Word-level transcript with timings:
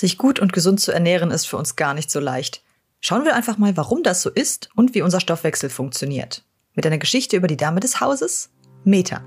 Sich 0.00 0.16
gut 0.16 0.38
und 0.40 0.54
gesund 0.54 0.80
zu 0.80 0.92
ernähren 0.92 1.30
ist 1.30 1.44
für 1.46 1.58
uns 1.58 1.76
gar 1.76 1.92
nicht 1.92 2.10
so 2.10 2.20
leicht. 2.20 2.62
Schauen 3.00 3.26
wir 3.26 3.36
einfach 3.36 3.58
mal, 3.58 3.76
warum 3.76 4.02
das 4.02 4.22
so 4.22 4.30
ist 4.30 4.70
und 4.74 4.94
wie 4.94 5.02
unser 5.02 5.20
Stoffwechsel 5.20 5.68
funktioniert. 5.68 6.42
Mit 6.72 6.86
einer 6.86 6.96
Geschichte 6.96 7.36
über 7.36 7.48
die 7.48 7.58
Dame 7.58 7.80
des 7.80 8.00
Hauses, 8.00 8.48
Meta. 8.82 9.20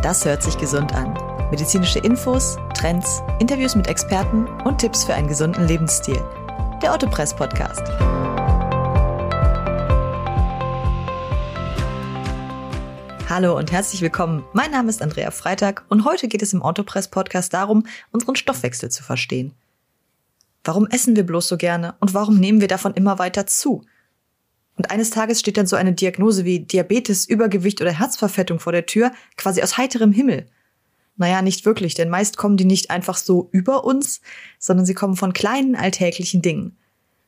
Das 0.00 0.24
hört 0.24 0.42
sich 0.42 0.56
gesund 0.56 0.94
an. 0.94 1.12
Medizinische 1.50 1.98
Infos, 1.98 2.56
Trends, 2.72 3.20
Interviews 3.40 3.76
mit 3.76 3.86
Experten 3.86 4.46
und 4.64 4.78
Tipps 4.78 5.04
für 5.04 5.12
einen 5.12 5.28
gesunden 5.28 5.68
Lebensstil. 5.68 6.24
Der 6.80 6.94
Autopress 6.94 7.36
Podcast. 7.36 7.82
Hallo 13.28 13.58
und 13.58 13.70
herzlich 13.72 14.00
willkommen. 14.00 14.42
Mein 14.54 14.70
Name 14.70 14.88
ist 14.88 15.02
Andrea 15.02 15.30
Freitag 15.30 15.84
und 15.90 16.06
heute 16.06 16.28
geht 16.28 16.40
es 16.40 16.54
im 16.54 16.62
Autopress 16.62 17.08
Podcast 17.08 17.52
darum, 17.52 17.84
unseren 18.10 18.36
Stoffwechsel 18.36 18.90
zu 18.90 19.02
verstehen. 19.02 19.52
Warum 20.64 20.86
essen 20.86 21.14
wir 21.14 21.26
bloß 21.26 21.46
so 21.46 21.58
gerne 21.58 21.94
und 22.00 22.14
warum 22.14 22.40
nehmen 22.40 22.62
wir 22.62 22.68
davon 22.68 22.94
immer 22.94 23.18
weiter 23.18 23.46
zu? 23.46 23.84
Und 24.76 24.90
eines 24.90 25.10
Tages 25.10 25.40
steht 25.40 25.58
dann 25.58 25.66
so 25.66 25.76
eine 25.76 25.92
Diagnose 25.92 26.46
wie 26.46 26.60
Diabetes, 26.60 27.28
Übergewicht 27.28 27.82
oder 27.82 27.92
Herzverfettung 27.92 28.60
vor 28.60 28.72
der 28.72 28.86
Tür, 28.86 29.12
quasi 29.36 29.60
aus 29.60 29.76
heiterem 29.76 30.12
Himmel. 30.12 30.46
Naja, 31.18 31.42
nicht 31.42 31.66
wirklich, 31.66 31.92
denn 31.92 32.08
meist 32.08 32.38
kommen 32.38 32.56
die 32.56 32.64
nicht 32.64 32.90
einfach 32.90 33.18
so 33.18 33.50
über 33.52 33.84
uns, 33.84 34.22
sondern 34.58 34.86
sie 34.86 34.94
kommen 34.94 35.16
von 35.16 35.34
kleinen 35.34 35.76
alltäglichen 35.76 36.40
Dingen. 36.40 36.78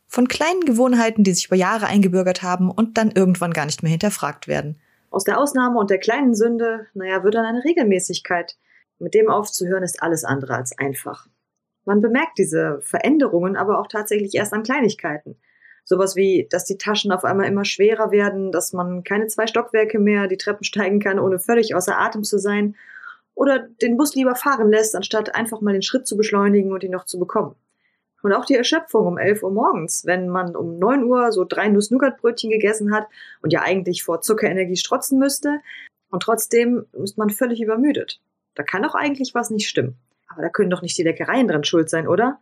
Von 0.06 0.28
kleinen 0.28 0.64
Gewohnheiten, 0.64 1.24
die 1.24 1.34
sich 1.34 1.48
über 1.48 1.56
Jahre 1.56 1.88
eingebürgert 1.88 2.42
haben 2.42 2.70
und 2.70 2.96
dann 2.96 3.10
irgendwann 3.10 3.52
gar 3.52 3.66
nicht 3.66 3.82
mehr 3.82 3.90
hinterfragt 3.90 4.48
werden. 4.48 4.80
Aus 5.10 5.24
der 5.24 5.38
Ausnahme 5.38 5.78
und 5.78 5.90
der 5.90 5.98
kleinen 5.98 6.34
Sünde, 6.34 6.86
naja, 6.94 7.24
wird 7.24 7.34
dann 7.34 7.44
eine 7.44 7.64
Regelmäßigkeit. 7.64 8.56
Mit 8.98 9.14
dem 9.14 9.28
aufzuhören 9.28 9.82
ist 9.82 10.02
alles 10.02 10.24
andere 10.24 10.54
als 10.54 10.76
einfach. 10.78 11.26
Man 11.84 12.00
bemerkt 12.00 12.38
diese 12.38 12.80
Veränderungen 12.82 13.56
aber 13.56 13.80
auch 13.80 13.88
tatsächlich 13.88 14.34
erst 14.34 14.52
an 14.52 14.62
Kleinigkeiten. 14.62 15.36
Sowas 15.84 16.14
wie, 16.14 16.46
dass 16.50 16.64
die 16.64 16.78
Taschen 16.78 17.10
auf 17.10 17.24
einmal 17.24 17.46
immer 17.46 17.64
schwerer 17.64 18.12
werden, 18.12 18.52
dass 18.52 18.72
man 18.72 19.02
keine 19.02 19.26
zwei 19.26 19.48
Stockwerke 19.48 19.98
mehr 19.98 20.28
die 20.28 20.36
Treppen 20.36 20.62
steigen 20.62 21.00
kann, 21.00 21.18
ohne 21.18 21.40
völlig 21.40 21.74
außer 21.74 21.98
Atem 21.98 22.22
zu 22.22 22.38
sein. 22.38 22.76
Oder 23.34 23.58
den 23.58 23.96
Bus 23.96 24.14
lieber 24.14 24.36
fahren 24.36 24.70
lässt, 24.70 24.94
anstatt 24.94 25.34
einfach 25.34 25.60
mal 25.60 25.72
den 25.72 25.82
Schritt 25.82 26.06
zu 26.06 26.16
beschleunigen 26.16 26.72
und 26.72 26.84
ihn 26.84 26.92
noch 26.92 27.06
zu 27.06 27.18
bekommen. 27.18 27.56
Und 28.22 28.32
auch 28.32 28.44
die 28.44 28.54
Erschöpfung 28.54 29.06
um 29.06 29.18
11 29.18 29.42
Uhr 29.42 29.50
morgens, 29.50 30.04
wenn 30.04 30.28
man 30.28 30.54
um 30.54 30.78
9 30.78 31.04
Uhr 31.04 31.32
so 31.32 31.44
drei 31.44 31.68
Nuss-Nougat-Brötchen 31.68 32.50
gegessen 32.50 32.94
hat 32.94 33.06
und 33.42 33.52
ja 33.52 33.62
eigentlich 33.62 34.02
vor 34.02 34.20
Zuckerenergie 34.20 34.76
strotzen 34.76 35.18
müsste. 35.18 35.60
Und 36.10 36.22
trotzdem 36.22 36.86
ist 36.92 37.16
man 37.16 37.30
völlig 37.30 37.62
übermüdet. 37.62 38.20
Da 38.54 38.62
kann 38.62 38.82
doch 38.82 38.94
eigentlich 38.94 39.34
was 39.34 39.50
nicht 39.50 39.68
stimmen. 39.68 39.96
Aber 40.28 40.42
da 40.42 40.48
können 40.48 40.70
doch 40.70 40.82
nicht 40.82 40.98
die 40.98 41.02
Leckereien 41.02 41.48
dran 41.48 41.64
schuld 41.64 41.88
sein, 41.88 42.06
oder? 42.06 42.38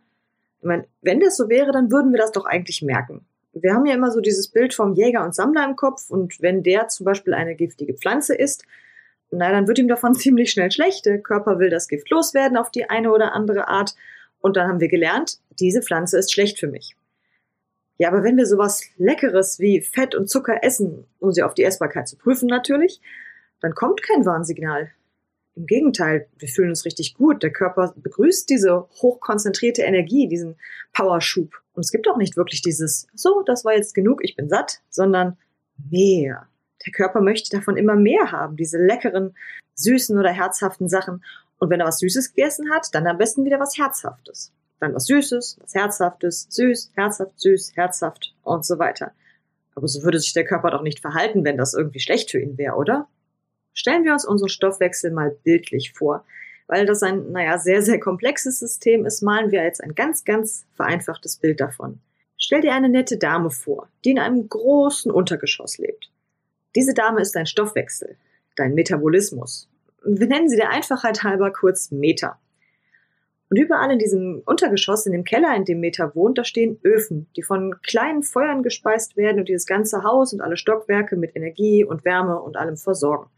Ich 0.59 0.65
meine, 0.65 0.85
wenn 1.01 1.19
das 1.19 1.37
so 1.37 1.49
wäre, 1.49 1.71
dann 1.71 1.91
würden 1.91 2.11
wir 2.11 2.19
das 2.19 2.31
doch 2.31 2.45
eigentlich 2.45 2.81
merken. 2.81 3.25
Wir 3.53 3.73
haben 3.73 3.85
ja 3.85 3.95
immer 3.95 4.11
so 4.11 4.19
dieses 4.19 4.49
Bild 4.49 4.73
vom 4.73 4.93
Jäger 4.93 5.23
und 5.23 5.33
Sammler 5.33 5.65
im 5.65 5.75
Kopf 5.75 6.09
und 6.09 6.41
wenn 6.41 6.61
der 6.61 6.87
zum 6.87 7.05
Beispiel 7.05 7.33
eine 7.33 7.55
giftige 7.55 7.93
Pflanze 7.93 8.35
isst, 8.35 8.65
na, 9.31 9.51
dann 9.51 9.67
wird 9.67 9.79
ihm 9.79 9.87
davon 9.87 10.13
ziemlich 10.15 10.51
schnell 10.51 10.71
schlecht. 10.71 11.05
Der 11.05 11.19
Körper 11.19 11.59
will 11.59 11.69
das 11.69 11.87
Gift 11.87 12.09
loswerden 12.09 12.57
auf 12.57 12.71
die 12.71 12.89
eine 12.89 13.11
oder 13.11 13.33
andere 13.33 13.67
Art 13.67 13.95
und 14.39 14.57
dann 14.57 14.67
haben 14.67 14.79
wir 14.79 14.87
gelernt, 14.87 15.39
diese 15.59 15.81
Pflanze 15.81 16.17
ist 16.17 16.31
schlecht 16.31 16.59
für 16.59 16.67
mich. 16.67 16.95
Ja, 17.97 18.07
aber 18.07 18.23
wenn 18.23 18.37
wir 18.37 18.45
sowas 18.45 18.83
Leckeres 18.97 19.59
wie 19.59 19.81
Fett 19.81 20.15
und 20.15 20.29
Zucker 20.29 20.63
essen, 20.63 21.05
um 21.19 21.31
sie 21.31 21.43
auf 21.43 21.53
die 21.53 21.65
Essbarkeit 21.65 22.07
zu 22.07 22.17
prüfen 22.17 22.47
natürlich, 22.47 23.01
dann 23.59 23.75
kommt 23.75 24.01
kein 24.01 24.25
Warnsignal. 24.25 24.91
Im 25.55 25.65
Gegenteil, 25.65 26.27
wir 26.37 26.47
fühlen 26.47 26.69
uns 26.69 26.85
richtig 26.85 27.15
gut. 27.15 27.43
Der 27.43 27.51
Körper 27.51 27.93
begrüßt 27.97 28.49
diese 28.49 28.87
hochkonzentrierte 29.01 29.81
Energie, 29.81 30.29
diesen 30.29 30.55
Powerschub. 30.93 31.51
Und 31.73 31.83
es 31.83 31.91
gibt 31.91 32.07
auch 32.07 32.15
nicht 32.15 32.37
wirklich 32.37 32.61
dieses, 32.61 33.07
so, 33.13 33.43
das 33.45 33.65
war 33.65 33.75
jetzt 33.75 33.93
genug, 33.93 34.23
ich 34.23 34.37
bin 34.37 34.47
satt, 34.47 34.79
sondern 34.89 35.37
mehr. 35.89 36.47
Der 36.85 36.93
Körper 36.93 37.19
möchte 37.19 37.55
davon 37.55 37.75
immer 37.75 37.97
mehr 37.97 38.31
haben, 38.31 38.55
diese 38.55 38.77
leckeren, 38.77 39.35
süßen 39.75 40.17
oder 40.17 40.31
herzhaften 40.31 40.87
Sachen. 40.87 41.23
Und 41.59 41.69
wenn 41.69 41.79
er 41.79 41.87
was 41.87 41.99
Süßes 41.99 42.33
gegessen 42.33 42.71
hat, 42.71 42.87
dann 42.93 43.05
am 43.07 43.17
besten 43.17 43.45
wieder 43.45 43.59
was 43.59 43.77
Herzhaftes. 43.77 44.51
Dann 44.79 44.95
was 44.95 45.05
Süßes, 45.05 45.59
was 45.61 45.75
Herzhaftes, 45.75 46.47
süß, 46.49 46.91
herzhaft, 46.95 47.39
süß, 47.39 47.73
herzhaft 47.75 48.33
und 48.43 48.65
so 48.65 48.79
weiter. 48.79 49.11
Aber 49.75 49.87
so 49.87 50.03
würde 50.03 50.19
sich 50.19 50.33
der 50.33 50.45
Körper 50.45 50.71
doch 50.71 50.81
nicht 50.81 50.99
verhalten, 50.99 51.43
wenn 51.43 51.57
das 51.57 51.73
irgendwie 51.73 51.99
schlecht 51.99 52.31
für 52.31 52.39
ihn 52.39 52.57
wäre, 52.57 52.75
oder? 52.75 53.07
Stellen 53.73 54.03
wir 54.03 54.13
uns 54.13 54.25
unseren 54.25 54.49
Stoffwechsel 54.49 55.11
mal 55.11 55.37
bildlich 55.43 55.93
vor. 55.93 56.25
Weil 56.67 56.85
das 56.85 57.01
ein, 57.01 57.31
naja, 57.31 57.57
sehr, 57.57 57.81
sehr 57.81 57.99
komplexes 57.99 58.59
System 58.59 59.05
ist, 59.05 59.21
malen 59.21 59.51
wir 59.51 59.63
jetzt 59.63 59.83
ein 59.83 59.95
ganz, 59.95 60.23
ganz 60.23 60.65
vereinfachtes 60.75 61.37
Bild 61.37 61.59
davon. 61.59 61.99
Stell 62.37 62.61
dir 62.61 62.73
eine 62.73 62.89
nette 62.89 63.17
Dame 63.17 63.49
vor, 63.49 63.89
die 64.05 64.11
in 64.11 64.19
einem 64.19 64.47
großen 64.47 65.11
Untergeschoss 65.11 65.77
lebt. 65.77 66.11
Diese 66.75 66.93
Dame 66.93 67.21
ist 67.21 67.35
dein 67.35 67.47
Stoffwechsel, 67.47 68.17
dein 68.55 68.75
Metabolismus, 68.75 69.67
wir 70.03 70.27
nennen 70.27 70.49
sie 70.49 70.57
der 70.57 70.69
Einfachheit 70.69 71.23
halber 71.23 71.51
kurz 71.51 71.91
Meter. 71.91 72.37
Und 73.49 73.57
überall 73.57 73.91
in 73.91 73.99
diesem 73.99 74.43
Untergeschoss, 74.45 75.07
in 75.07 75.11
dem 75.11 75.23
Keller, 75.23 75.55
in 75.55 75.65
dem 75.65 75.79
Meter 75.79 76.13
wohnt, 76.13 76.37
da 76.37 76.43
stehen 76.43 76.79
Öfen, 76.83 77.27
die 77.35 77.41
von 77.41 77.81
kleinen 77.81 78.21
Feuern 78.21 78.61
gespeist 78.61 79.17
werden 79.17 79.39
und 79.39 79.49
dieses 79.49 79.65
ganze 79.65 80.03
Haus 80.03 80.33
und 80.33 80.41
alle 80.41 80.55
Stockwerke 80.55 81.15
mit 81.15 81.35
Energie 81.35 81.83
und 81.83 82.05
Wärme 82.05 82.39
und 82.39 82.57
allem 82.57 82.77
versorgen. 82.77 83.29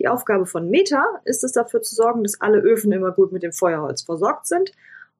Die 0.00 0.08
Aufgabe 0.08 0.46
von 0.46 0.70
Meter 0.70 1.04
ist 1.24 1.44
es 1.44 1.52
dafür 1.52 1.82
zu 1.82 1.94
sorgen, 1.94 2.24
dass 2.24 2.40
alle 2.40 2.58
Öfen 2.58 2.90
immer 2.92 3.12
gut 3.12 3.32
mit 3.32 3.42
dem 3.42 3.52
Feuerholz 3.52 4.02
versorgt 4.02 4.46
sind 4.46 4.72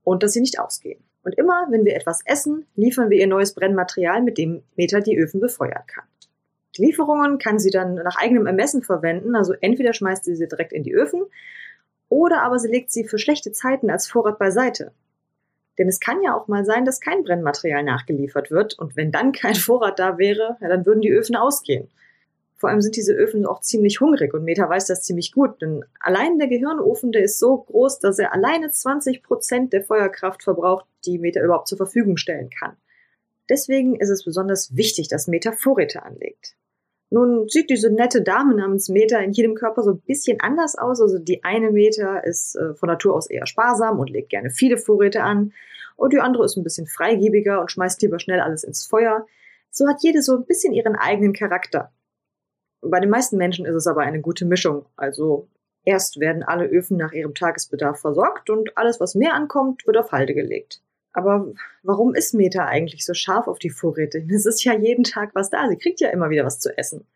und 0.03 0.23
dass 0.23 0.33
sie 0.33 0.41
nicht 0.41 0.59
ausgehen. 0.59 1.03
Und 1.23 1.37
immer, 1.37 1.67
wenn 1.71 1.85
wir 1.85 1.95
etwas 1.95 2.21
essen, 2.25 2.67
liefern 2.75 3.11
wir 3.11 3.19
ihr 3.19 3.27
neues 3.27 3.55
Brennmaterial, 3.55 4.23
mit 4.23 4.39
dem 4.39 4.63
Meter 4.77 5.01
die 5.01 5.19
Öfen 5.19 5.41
befeuern 5.41 5.83
kann. 5.87 6.05
Die 6.77 6.85
Lieferungen 6.85 7.39
kann 7.39 7.59
sie 7.59 7.71
dann 7.71 7.95
nach 7.95 8.17
eigenem 8.17 8.47
Ermessen 8.47 8.83
verwenden. 8.83 9.35
Also 9.35 9.55
entweder 9.61 9.93
schmeißt 9.93 10.25
sie 10.25 10.37
sie 10.37 10.49
direkt 10.49 10.73
in 10.73 10.83
die 10.83 10.95
Öfen 10.95 11.23
oder 12.09 12.43
aber 12.43 12.59
sie 12.59 12.69
legt 12.69 12.91
sie 12.91 13.05
für 13.05 13.19
schlechte 13.19 13.53
Zeiten 13.53 13.91
als 13.91 14.09
Vorrat 14.09 14.39
beiseite. 14.39 14.93
Denn 15.79 15.89
es 15.89 16.01
kann 16.01 16.23
ja 16.23 16.35
auch 16.35 16.49
mal 16.49 16.65
sein, 16.65 16.85
dass 16.85 17.01
kein 17.01 17.23
Brennmaterial 17.23 17.85
nachgeliefert 17.85 18.51
wird. 18.51 18.79
Und 18.79 18.97
wenn 18.97 19.13
dann 19.13 19.33
kein 19.33 19.55
Vorrat 19.55 19.99
da 19.99 20.19
wäre, 20.19 20.57
ja, 20.61 20.69
dann 20.69 20.85
würden 20.87 21.01
die 21.01 21.13
Öfen 21.13 21.37
ausgehen. 21.37 21.89
Vor 22.57 22.71
allem 22.71 22.81
sind 22.81 22.97
diese 22.97 23.13
Öfen 23.13 23.47
auch 23.47 23.61
ziemlich 23.61 24.01
hungrig 24.01 24.35
und 24.35 24.43
Meta 24.43 24.69
weiß 24.69 24.87
das 24.87 25.05
ziemlich 25.05 25.31
gut, 25.31 25.63
denn 25.63 25.85
allein 26.01 26.41
der 26.41 26.49
Gehirnofen, 26.49 27.13
der 27.13 27.23
ist 27.23 27.39
so 27.39 27.59
groß, 27.59 28.01
dass 28.01 28.19
er 28.19 28.33
alleine 28.33 28.73
20 28.73 29.23
Prozent 29.23 29.73
der 29.73 29.85
Feuerkraft 29.85 30.43
verbraucht, 30.43 30.85
die 31.07 31.19
Meta 31.21 31.41
überhaupt 31.41 31.69
zur 31.69 31.79
Verfügung 31.79 32.17
stellen 32.17 32.51
kann. 32.51 32.77
Deswegen 33.49 33.97
ist 33.97 34.11
es 34.11 34.25
besonders 34.25 34.77
wichtig, 34.77 35.09
dass 35.09 35.29
Meta 35.29 35.53
Vorräte 35.53 36.03
anlegt. 36.03 36.57
Nun 37.11 37.49
sieht 37.49 37.71
diese 37.71 37.91
nette 37.91 38.23
Dame 38.23 38.55
namens 38.55 38.91
Meta 38.91 39.19
in 39.19 39.33
jedem 39.33 39.55
Körper 39.55 39.83
so 39.83 39.93
ein 39.93 40.01
bisschen 40.01 40.41
anders 40.41 40.77
aus. 40.77 41.01
Also 41.01 41.19
die 41.19 41.43
eine 41.43 41.71
Meta 41.71 42.19
ist 42.19 42.55
äh, 42.57 42.75
von 42.75 42.89
Natur 42.89 43.15
aus 43.15 43.31
eher 43.31 43.47
sparsam 43.47 43.99
und 43.99 44.11
legt 44.11 44.29
gerne 44.29 44.51
viele 44.51 44.77
Vorräte 44.77 45.23
an. 45.23 45.53
Und 45.97 46.13
die 46.13 46.21
andere 46.21 46.45
ist 46.45 46.57
ein 46.57 46.65
bisschen 46.65 46.87
freigebiger 46.87 47.61
und 47.61 47.73
schmeißt 47.73 48.03
lieber 48.03 48.19
schnell 48.19 48.41
alles 48.41 48.63
ins 48.63 48.87
Feuer. 48.87 49.27
So 49.71 49.89
hat 49.89 50.03
jede 50.03 50.23
so 50.23 50.37
ein 50.37 50.45
bisschen 50.45 50.75
ihren 50.75 50.97
eigenen 50.97 51.33
Charakter. 51.33 51.93
Bei 52.83 53.01
den 53.01 53.11
meisten 53.11 53.39
Menschen 53.39 53.65
ist 53.67 53.75
es 53.75 53.87
aber 53.87 54.03
eine 54.03 54.21
gute 54.21 54.45
Mischung. 54.45 54.85
Also 54.97 55.49
erst 55.85 56.21
werden 56.21 56.43
alle 56.43 56.67
Öfen 56.67 56.99
nach 56.99 57.13
ihrem 57.13 57.35
Tagesbedarf 57.35 58.01
versorgt 58.01 58.51
und 58.51 58.77
alles, 58.77 59.01
was 59.01 59.15
mehr 59.15 59.35
ankommt, 59.35 59.87
wird 59.87 59.97
auf 59.97 60.13
Halde 60.13 60.35
gelegt. 60.35 60.83
Aber 61.19 61.53
warum 61.83 62.15
ist 62.15 62.33
Meta 62.33 62.67
eigentlich 62.67 63.05
so 63.05 63.13
scharf 63.13 63.49
auf 63.49 63.59
die 63.59 63.71
Vorräte? 63.71 64.25
Es 64.33 64.47
ist 64.47 64.63
ja 64.63 64.73
jeden 64.73 65.03
Tag 65.03 65.35
was 65.35 65.51
da. 65.51 65.69
Sie 65.69 65.77
kriegt 65.77 66.01
ja 66.01 66.11
immer 66.11 66.31
wieder 66.31 66.45
was 66.45 66.61
zu 66.61 66.79
essen. 66.79 67.09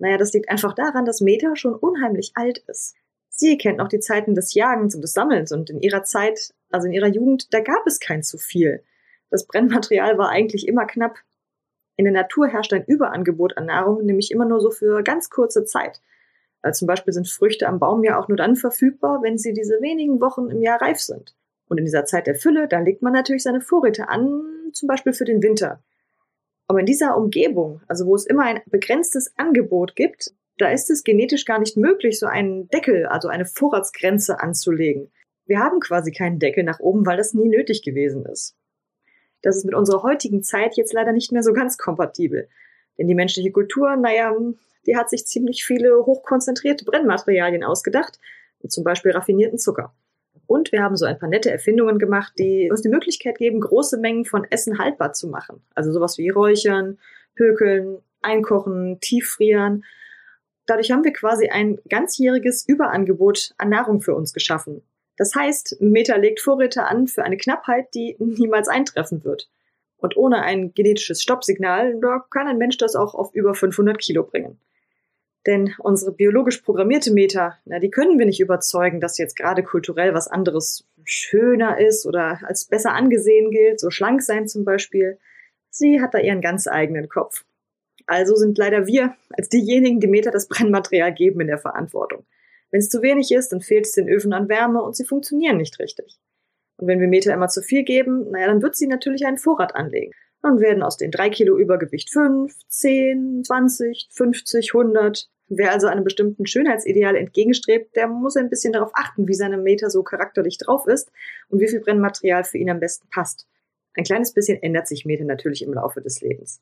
Naja, 0.00 0.16
das 0.16 0.32
liegt 0.32 0.50
einfach 0.50 0.74
daran, 0.74 1.04
dass 1.04 1.20
Meta 1.20 1.54
schon 1.54 1.76
unheimlich 1.76 2.32
alt 2.34 2.58
ist. 2.66 2.96
Sie 3.28 3.56
kennt 3.58 3.78
noch 3.78 3.86
die 3.86 4.00
Zeiten 4.00 4.34
des 4.34 4.54
Jagens 4.54 4.96
und 4.96 5.02
des 5.02 5.12
Sammelns 5.12 5.52
und 5.52 5.70
in 5.70 5.80
ihrer 5.80 6.02
Zeit, 6.02 6.52
also 6.72 6.88
in 6.88 6.92
ihrer 6.92 7.06
Jugend, 7.06 7.54
da 7.54 7.60
gab 7.60 7.86
es 7.86 8.00
kein 8.00 8.24
zu 8.24 8.38
viel. 8.38 8.82
Das 9.30 9.46
Brennmaterial 9.46 10.18
war 10.18 10.30
eigentlich 10.30 10.66
immer 10.66 10.86
knapp. 10.86 11.14
In 11.94 12.04
der 12.04 12.12
Natur 12.12 12.48
herrscht 12.48 12.72
ein 12.72 12.84
Überangebot 12.84 13.56
an 13.56 13.66
Nahrung, 13.66 14.04
nämlich 14.04 14.32
immer 14.32 14.46
nur 14.46 14.60
so 14.60 14.72
für 14.72 15.04
ganz 15.04 15.30
kurze 15.30 15.64
Zeit. 15.64 16.00
Also 16.60 16.80
zum 16.80 16.88
Beispiel 16.88 17.12
sind 17.12 17.28
Früchte 17.28 17.68
am 17.68 17.78
Baum 17.78 18.02
ja 18.02 18.18
auch 18.18 18.26
nur 18.26 18.36
dann 18.36 18.56
verfügbar, 18.56 19.22
wenn 19.22 19.38
sie 19.38 19.52
diese 19.52 19.80
wenigen 19.80 20.20
Wochen 20.20 20.50
im 20.50 20.60
Jahr 20.60 20.82
reif 20.82 20.98
sind. 20.98 21.36
Und 21.68 21.78
in 21.78 21.84
dieser 21.84 22.04
Zeit 22.04 22.26
der 22.26 22.34
Fülle, 22.34 22.68
da 22.68 22.80
legt 22.80 23.02
man 23.02 23.12
natürlich 23.12 23.42
seine 23.42 23.60
Vorräte 23.60 24.08
an, 24.08 24.70
zum 24.72 24.86
Beispiel 24.86 25.12
für 25.12 25.24
den 25.24 25.42
Winter. 25.42 25.82
Aber 26.66 26.80
in 26.80 26.86
dieser 26.86 27.16
Umgebung, 27.16 27.82
also 27.88 28.06
wo 28.06 28.14
es 28.14 28.26
immer 28.26 28.44
ein 28.44 28.60
begrenztes 28.66 29.32
Angebot 29.36 29.96
gibt, 29.96 30.32
da 30.58 30.70
ist 30.70 30.90
es 30.90 31.04
genetisch 31.04 31.44
gar 31.44 31.58
nicht 31.58 31.76
möglich, 31.76 32.18
so 32.18 32.26
einen 32.26 32.68
Deckel, 32.68 33.06
also 33.06 33.28
eine 33.28 33.46
Vorratsgrenze 33.46 34.40
anzulegen. 34.40 35.10
Wir 35.46 35.58
haben 35.58 35.80
quasi 35.80 36.12
keinen 36.12 36.38
Deckel 36.38 36.64
nach 36.64 36.80
oben, 36.80 37.04
weil 37.04 37.16
das 37.16 37.34
nie 37.34 37.48
nötig 37.48 37.82
gewesen 37.82 38.24
ist. 38.26 38.56
Das 39.42 39.56
ist 39.56 39.64
mit 39.64 39.74
unserer 39.74 40.02
heutigen 40.02 40.42
Zeit 40.42 40.76
jetzt 40.76 40.92
leider 40.92 41.12
nicht 41.12 41.32
mehr 41.32 41.42
so 41.42 41.52
ganz 41.52 41.78
kompatibel. 41.78 42.48
Denn 42.96 43.08
die 43.08 43.14
menschliche 43.14 43.50
Kultur, 43.50 43.96
naja, 43.96 44.34
die 44.86 44.96
hat 44.96 45.10
sich 45.10 45.26
ziemlich 45.26 45.64
viele 45.64 46.06
hochkonzentrierte 46.06 46.84
Brennmaterialien 46.84 47.64
ausgedacht, 47.64 48.18
zum 48.68 48.84
Beispiel 48.84 49.12
raffinierten 49.12 49.58
Zucker. 49.58 49.92
Und 50.46 50.72
wir 50.72 50.82
haben 50.82 50.96
so 50.96 51.06
ein 51.06 51.18
paar 51.18 51.28
nette 51.28 51.50
Erfindungen 51.50 51.98
gemacht, 51.98 52.34
die 52.38 52.70
uns 52.70 52.82
die 52.82 52.88
Möglichkeit 52.88 53.38
geben, 53.38 53.60
große 53.60 53.98
Mengen 53.98 54.24
von 54.24 54.44
Essen 54.50 54.78
haltbar 54.78 55.12
zu 55.12 55.28
machen. 55.28 55.62
Also 55.74 55.92
sowas 55.92 56.18
wie 56.18 56.28
Räuchern, 56.28 56.98
Pökeln, 57.36 57.98
Einkochen, 58.20 58.98
Tieffrieren. 59.00 59.84
Dadurch 60.66 60.90
haben 60.90 61.04
wir 61.04 61.12
quasi 61.12 61.48
ein 61.48 61.78
ganzjähriges 61.88 62.66
Überangebot 62.68 63.54
an 63.58 63.70
Nahrung 63.70 64.00
für 64.00 64.14
uns 64.14 64.32
geschaffen. 64.32 64.82
Das 65.16 65.34
heißt, 65.34 65.80
Meta 65.80 66.16
legt 66.16 66.40
Vorräte 66.40 66.84
an 66.84 67.06
für 67.06 67.24
eine 67.24 67.36
Knappheit, 67.36 67.94
die 67.94 68.16
niemals 68.18 68.68
eintreffen 68.68 69.24
wird. 69.24 69.48
Und 69.98 70.16
ohne 70.16 70.42
ein 70.42 70.74
genetisches 70.74 71.22
Stoppsignal, 71.22 71.98
da 72.00 72.24
kann 72.30 72.48
ein 72.48 72.58
Mensch 72.58 72.76
das 72.76 72.96
auch 72.96 73.14
auf 73.14 73.32
über 73.34 73.54
500 73.54 73.98
Kilo 73.98 74.24
bringen. 74.24 74.58
Denn 75.46 75.74
unsere 75.78 76.12
biologisch 76.12 76.58
programmierte 76.58 77.12
Meta, 77.12 77.58
na, 77.64 77.80
die 77.80 77.90
können 77.90 78.18
wir 78.18 78.26
nicht 78.26 78.40
überzeugen, 78.40 79.00
dass 79.00 79.18
jetzt 79.18 79.36
gerade 79.36 79.64
kulturell 79.64 80.14
was 80.14 80.28
anderes 80.28 80.86
schöner 81.04 81.80
ist 81.80 82.06
oder 82.06 82.40
als 82.44 82.66
besser 82.66 82.92
angesehen 82.92 83.50
gilt, 83.50 83.80
so 83.80 83.90
schlank 83.90 84.22
sein 84.22 84.46
zum 84.46 84.64
Beispiel. 84.64 85.18
Sie 85.70 86.00
hat 86.00 86.14
da 86.14 86.18
ihren 86.18 86.40
ganz 86.40 86.68
eigenen 86.68 87.08
Kopf. 87.08 87.44
Also 88.06 88.36
sind 88.36 88.56
leider 88.58 88.86
wir 88.86 89.16
als 89.30 89.48
diejenigen, 89.48 90.00
die 90.00 90.06
Meta 90.06 90.30
das 90.30 90.46
Brennmaterial 90.48 91.12
geben, 91.12 91.40
in 91.40 91.48
der 91.48 91.58
Verantwortung. 91.58 92.24
Wenn 92.70 92.80
es 92.80 92.88
zu 92.88 93.02
wenig 93.02 93.32
ist, 93.32 93.52
dann 93.52 93.60
fehlt 93.60 93.86
es 93.86 93.92
den 93.92 94.08
Öfen 94.08 94.32
an 94.32 94.48
Wärme 94.48 94.82
und 94.82 94.96
sie 94.96 95.04
funktionieren 95.04 95.56
nicht 95.56 95.78
richtig. 95.78 96.18
Und 96.76 96.86
wenn 96.86 97.00
wir 97.00 97.08
Meta 97.08 97.32
immer 97.32 97.48
zu 97.48 97.62
viel 97.62 97.84
geben, 97.84 98.30
naja, 98.30 98.46
dann 98.46 98.62
wird 98.62 98.76
sie 98.76 98.86
natürlich 98.86 99.26
einen 99.26 99.38
Vorrat 99.38 99.74
anlegen. 99.74 100.12
Dann 100.42 100.58
werden 100.58 100.82
aus 100.82 100.96
den 100.96 101.12
drei 101.12 101.30
Kilo 101.30 101.56
Übergewicht 101.56 102.10
fünf, 102.10 102.54
zehn, 102.68 103.44
zwanzig, 103.44 104.08
fünfzig, 104.10 104.74
hundert. 104.74 105.30
Wer 105.48 105.70
also 105.70 105.86
einem 105.86 106.02
bestimmten 106.02 106.46
Schönheitsideal 106.46 107.14
entgegenstrebt, 107.14 107.94
der 107.94 108.08
muss 108.08 108.36
ein 108.36 108.50
bisschen 108.50 108.72
darauf 108.72 108.90
achten, 108.94 109.28
wie 109.28 109.34
seine 109.34 109.58
Meter 109.58 109.90
so 109.90 110.02
charakterlich 110.02 110.58
drauf 110.58 110.86
ist 110.86 111.12
und 111.48 111.60
wie 111.60 111.68
viel 111.68 111.80
Brennmaterial 111.80 112.42
für 112.44 112.58
ihn 112.58 112.70
am 112.70 112.80
besten 112.80 113.08
passt. 113.10 113.46
Ein 113.94 114.04
kleines 114.04 114.32
bisschen 114.32 114.62
ändert 114.62 114.88
sich 114.88 115.04
Meta 115.04 115.24
natürlich 115.24 115.62
im 115.62 115.74
Laufe 115.74 116.00
des 116.00 116.22
Lebens. 116.22 116.60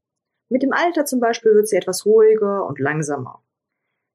Mit 0.49 0.63
dem 0.63 0.73
Alter 0.73 1.05
zum 1.05 1.21
Beispiel 1.21 1.55
wird 1.55 1.69
sie 1.69 1.77
etwas 1.77 2.05
ruhiger 2.05 2.67
und 2.67 2.81
langsamer. 2.81 3.43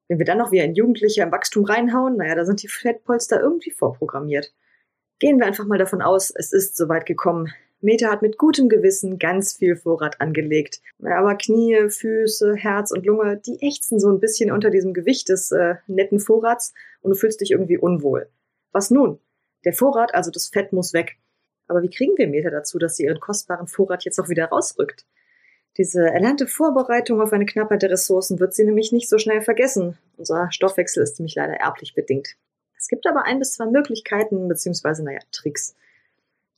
Wenn 0.08 0.18
wir 0.18 0.26
dann 0.26 0.38
noch 0.38 0.52
wie 0.52 0.60
ein 0.60 0.74
Jugendlicher 0.74 1.24
im 1.24 1.32
Wachstum 1.32 1.64
reinhauen, 1.64 2.16
naja, 2.18 2.34
da 2.34 2.44
sind 2.44 2.62
die 2.62 2.68
Fettpolster 2.68 3.40
irgendwie 3.40 3.70
vorprogrammiert. 3.70 4.52
Gehen 5.18 5.38
wir 5.38 5.46
einfach 5.46 5.64
mal 5.64 5.78
davon 5.78 6.02
aus, 6.02 6.30
es 6.30 6.52
ist 6.52 6.76
soweit 6.76 7.06
gekommen. 7.06 7.52
Meta 7.86 8.10
hat 8.10 8.20
mit 8.20 8.36
gutem 8.36 8.68
Gewissen 8.68 9.20
ganz 9.20 9.52
viel 9.52 9.76
Vorrat 9.76 10.20
angelegt. 10.20 10.80
Aber 11.00 11.36
Knie, 11.36 11.88
Füße, 11.88 12.56
Herz 12.56 12.90
und 12.90 13.06
Lunge, 13.06 13.36
die 13.36 13.62
ächzen 13.62 14.00
so 14.00 14.10
ein 14.10 14.18
bisschen 14.18 14.50
unter 14.50 14.70
diesem 14.70 14.92
Gewicht 14.92 15.28
des 15.28 15.52
äh, 15.52 15.76
netten 15.86 16.18
Vorrats 16.18 16.74
und 17.00 17.12
du 17.12 17.16
fühlst 17.16 17.40
dich 17.40 17.52
irgendwie 17.52 17.78
unwohl. 17.78 18.28
Was 18.72 18.90
nun? 18.90 19.20
Der 19.64 19.72
Vorrat, 19.72 20.16
also 20.16 20.32
das 20.32 20.48
Fett, 20.48 20.72
muss 20.72 20.94
weg. 20.94 21.16
Aber 21.68 21.80
wie 21.82 21.88
kriegen 21.88 22.18
wir 22.18 22.26
Meta 22.26 22.50
dazu, 22.50 22.80
dass 22.80 22.96
sie 22.96 23.04
ihren 23.04 23.20
kostbaren 23.20 23.68
Vorrat 23.68 24.04
jetzt 24.04 24.18
auch 24.18 24.28
wieder 24.28 24.46
rausrückt? 24.46 25.06
Diese 25.76 26.06
erlernte 26.06 26.48
Vorbereitung 26.48 27.20
auf 27.20 27.32
eine 27.32 27.46
Knappheit 27.46 27.82
der 27.82 27.90
Ressourcen 27.90 28.40
wird 28.40 28.52
sie 28.52 28.64
nämlich 28.64 28.90
nicht 28.90 29.08
so 29.08 29.18
schnell 29.18 29.42
vergessen. 29.42 29.96
Unser 30.16 30.50
Stoffwechsel 30.50 31.04
ist 31.04 31.20
nämlich 31.20 31.36
leider 31.36 31.54
erblich 31.54 31.94
bedingt. 31.94 32.34
Es 32.76 32.88
gibt 32.88 33.06
aber 33.06 33.26
ein 33.26 33.38
bis 33.38 33.52
zwei 33.52 33.66
Möglichkeiten, 33.66 34.48
beziehungsweise, 34.48 35.04
naja, 35.04 35.20
Tricks. 35.30 35.76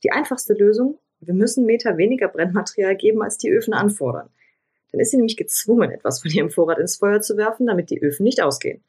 Die 0.03 0.11
einfachste 0.11 0.53
Lösung, 0.53 0.97
wir 1.21 1.33
müssen 1.33 1.65
Meter 1.65 1.97
weniger 1.97 2.27
Brennmaterial 2.27 2.95
geben, 2.95 3.21
als 3.21 3.37
die 3.37 3.51
Öfen 3.51 3.73
anfordern. 3.73 4.29
Dann 4.91 5.01
ist 5.01 5.11
sie 5.11 5.17
nämlich 5.17 5.37
gezwungen, 5.37 5.91
etwas 5.91 6.21
von 6.21 6.31
ihrem 6.31 6.49
Vorrat 6.49 6.79
ins 6.79 6.97
Feuer 6.97 7.21
zu 7.21 7.37
werfen, 7.37 7.67
damit 7.67 7.89
die 7.89 8.01
Öfen 8.01 8.23
nicht 8.23 8.41
ausgehen. 8.41 8.83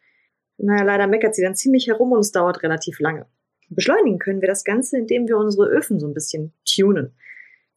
Naja, 0.56 0.82
leider 0.82 1.06
meckert 1.06 1.34
sie 1.34 1.42
dann 1.42 1.54
ziemlich 1.54 1.88
herum 1.88 2.12
und 2.12 2.20
es 2.20 2.32
dauert 2.32 2.62
relativ 2.62 3.00
lange. 3.00 3.26
Beschleunigen 3.68 4.18
können 4.18 4.40
wir 4.40 4.48
das 4.48 4.64
Ganze, 4.64 4.98
indem 4.98 5.28
wir 5.28 5.36
unsere 5.36 5.68
Öfen 5.68 6.00
so 6.00 6.06
ein 6.06 6.14
bisschen 6.14 6.52
tunen. 6.64 7.14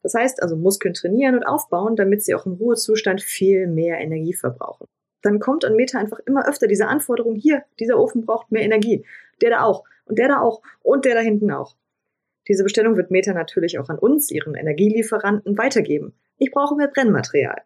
Das 0.02 0.14
heißt 0.14 0.42
also 0.42 0.56
Muskeln 0.56 0.92
trainieren 0.92 1.34
und 1.34 1.44
aufbauen, 1.44 1.96
damit 1.96 2.22
sie 2.22 2.34
auch 2.34 2.46
im 2.46 2.54
Ruhezustand 2.54 3.22
viel 3.22 3.66
mehr 3.66 3.98
Energie 4.00 4.34
verbrauchen. 4.34 4.86
Dann 5.22 5.38
kommt 5.38 5.64
an 5.64 5.76
Meta 5.76 5.98
einfach 5.98 6.18
immer 6.26 6.46
öfter 6.46 6.66
diese 6.66 6.88
Anforderung, 6.88 7.36
hier, 7.36 7.64
dieser 7.80 7.98
Ofen 7.98 8.26
braucht 8.26 8.52
mehr 8.52 8.62
Energie, 8.62 9.06
der 9.40 9.50
da 9.50 9.62
auch 9.62 9.84
und 10.04 10.18
der 10.18 10.28
da 10.28 10.40
auch 10.40 10.60
und 10.82 11.06
der 11.06 11.14
da 11.14 11.20
hinten 11.20 11.50
auch. 11.50 11.76
Diese 12.48 12.62
Bestellung 12.62 12.96
wird 12.96 13.10
Meta 13.10 13.32
natürlich 13.32 13.78
auch 13.78 13.88
an 13.88 13.98
uns, 13.98 14.30
ihren 14.30 14.54
Energielieferanten, 14.54 15.56
weitergeben. 15.56 16.14
Ich 16.36 16.50
brauche 16.50 16.76
mehr 16.76 16.88
Brennmaterial. 16.88 17.62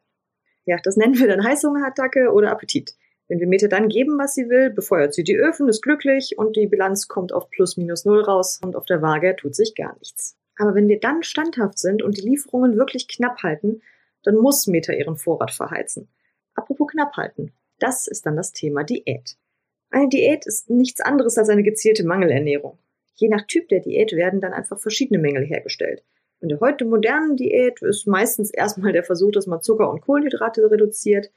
Ja, 0.64 0.76
das 0.82 0.96
nennen 0.96 1.18
wir 1.18 1.28
dann 1.28 1.44
Heißhungerattacke 1.44 2.30
oder 2.32 2.50
Appetit. 2.50 2.94
Wenn 3.28 3.40
wir 3.40 3.46
Meta 3.46 3.68
dann 3.68 3.88
geben, 3.88 4.18
was 4.18 4.34
sie 4.34 4.48
will, 4.48 4.70
befeuert 4.70 5.14
sie 5.14 5.24
die 5.24 5.36
Öfen, 5.36 5.68
ist 5.68 5.82
glücklich 5.82 6.38
und 6.38 6.56
die 6.56 6.66
Bilanz 6.66 7.08
kommt 7.08 7.32
auf 7.32 7.50
plus 7.50 7.76
minus 7.76 8.04
null 8.04 8.22
raus 8.22 8.60
und 8.62 8.76
auf 8.76 8.86
der 8.86 9.02
Waage 9.02 9.36
tut 9.36 9.54
sich 9.54 9.74
gar 9.74 9.96
nichts. 9.98 10.36
Aber 10.56 10.74
wenn 10.74 10.88
wir 10.88 10.98
dann 10.98 11.22
standhaft 11.22 11.78
sind 11.78 12.02
und 12.02 12.16
die 12.16 12.22
Lieferungen 12.22 12.76
wirklich 12.76 13.06
knapp 13.08 13.42
halten, 13.42 13.82
dann 14.22 14.36
muss 14.36 14.66
Meta 14.66 14.92
ihren 14.92 15.16
Vorrat 15.16 15.50
verheizen. 15.50 16.08
Apropos 16.54 16.88
knapp 16.88 17.16
halten. 17.16 17.52
Das 17.78 18.06
ist 18.06 18.26
dann 18.26 18.36
das 18.36 18.52
Thema 18.52 18.82
Diät. 18.82 19.36
Eine 19.90 20.08
Diät 20.08 20.46
ist 20.46 20.68
nichts 20.68 21.00
anderes 21.00 21.38
als 21.38 21.48
eine 21.48 21.62
gezielte 21.62 22.04
Mangelernährung. 22.04 22.78
Je 23.20 23.28
nach 23.28 23.46
Typ 23.48 23.68
der 23.68 23.80
Diät 23.80 24.12
werden 24.12 24.40
dann 24.40 24.52
einfach 24.52 24.78
verschiedene 24.78 25.18
Mängel 25.18 25.44
hergestellt. 25.44 26.04
In 26.40 26.48
der 26.48 26.60
heute 26.60 26.84
modernen 26.84 27.36
Diät 27.36 27.82
ist 27.82 28.06
meistens 28.06 28.50
erstmal 28.52 28.92
der 28.92 29.02
Versuch, 29.02 29.32
dass 29.32 29.48
man 29.48 29.60
Zucker 29.60 29.90
und 29.90 30.02
Kohlenhydrate 30.02 30.70
reduziert. 30.70 31.32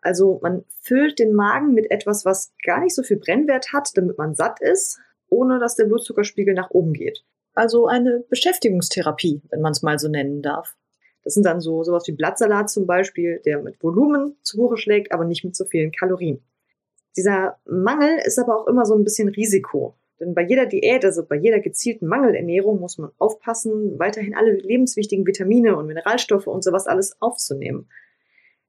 Also 0.00 0.38
man 0.40 0.64
füllt 0.82 1.18
den 1.18 1.32
Magen 1.32 1.74
mit 1.74 1.90
etwas, 1.90 2.24
was 2.24 2.54
gar 2.64 2.80
nicht 2.80 2.94
so 2.94 3.02
viel 3.02 3.16
Brennwert 3.16 3.72
hat, 3.72 3.90
damit 3.96 4.18
man 4.18 4.36
satt 4.36 4.60
ist, 4.60 5.00
ohne 5.28 5.58
dass 5.58 5.74
der 5.74 5.86
Blutzuckerspiegel 5.86 6.54
nach 6.54 6.70
oben 6.70 6.92
geht. 6.92 7.24
Also 7.54 7.88
eine 7.88 8.24
Beschäftigungstherapie, 8.28 9.42
wenn 9.50 9.62
man 9.62 9.72
es 9.72 9.82
mal 9.82 9.98
so 9.98 10.08
nennen 10.08 10.42
darf. 10.42 10.76
Das 11.24 11.34
sind 11.34 11.44
dann 11.44 11.60
so 11.60 11.82
sowas 11.82 12.06
wie 12.06 12.12
Blattsalat 12.12 12.70
zum 12.70 12.86
Beispiel, 12.86 13.42
der 13.44 13.60
mit 13.60 13.82
Volumen 13.82 14.36
zu 14.42 14.58
Buche 14.58 14.76
schlägt, 14.76 15.10
aber 15.10 15.24
nicht 15.24 15.44
mit 15.44 15.56
so 15.56 15.64
vielen 15.64 15.90
Kalorien. 15.90 16.40
Dieser 17.16 17.58
Mangel 17.64 18.20
ist 18.24 18.38
aber 18.38 18.60
auch 18.60 18.68
immer 18.68 18.84
so 18.84 18.94
ein 18.94 19.02
bisschen 19.02 19.28
Risiko. 19.28 19.96
Denn 20.20 20.34
bei 20.34 20.42
jeder 20.42 20.66
Diät, 20.66 21.04
also 21.04 21.24
bei 21.26 21.36
jeder 21.36 21.60
gezielten 21.60 22.06
Mangelernährung, 22.06 22.80
muss 22.80 22.98
man 22.98 23.10
aufpassen, 23.18 23.98
weiterhin 23.98 24.34
alle 24.34 24.52
lebenswichtigen 24.52 25.26
Vitamine 25.26 25.76
und 25.76 25.86
Mineralstoffe 25.86 26.46
und 26.46 26.64
sowas 26.64 26.86
alles 26.86 27.20
aufzunehmen. 27.20 27.88